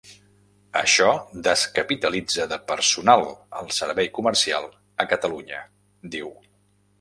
“Això 0.79 1.09
descapitalitza 1.47 2.47
de 2.53 2.59
personal 2.71 3.25
el 3.61 3.69
servei 3.81 4.09
comercial 4.17 4.67
a 5.05 5.09
Catalunya”, 5.13 5.61
diu. 6.19 6.35